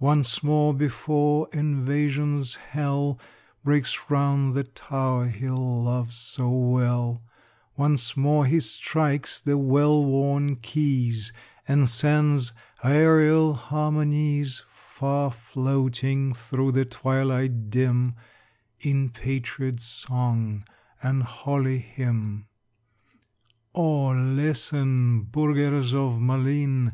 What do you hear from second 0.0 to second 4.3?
Once more, before invasion's hell Breaks